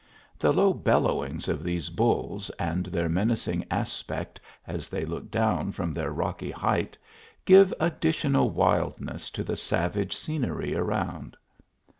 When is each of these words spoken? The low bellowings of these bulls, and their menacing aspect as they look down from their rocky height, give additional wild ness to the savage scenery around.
The 0.39 0.51
low 0.51 0.73
bellowings 0.73 1.47
of 1.47 1.61
these 1.63 1.91
bulls, 1.91 2.49
and 2.57 2.87
their 2.87 3.07
menacing 3.07 3.65
aspect 3.69 4.39
as 4.65 4.89
they 4.89 5.05
look 5.05 5.29
down 5.29 5.71
from 5.73 5.93
their 5.93 6.09
rocky 6.11 6.49
height, 6.49 6.97
give 7.45 7.71
additional 7.79 8.49
wild 8.49 8.99
ness 8.99 9.29
to 9.29 9.43
the 9.43 9.55
savage 9.55 10.15
scenery 10.15 10.75
around. 10.75 11.37